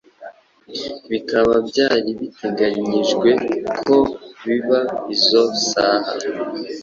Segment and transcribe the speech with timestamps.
[1.11, 3.29] bikaba byari biteganyijwe
[3.83, 3.97] ko
[4.45, 4.79] biba
[5.13, 6.13] izo saha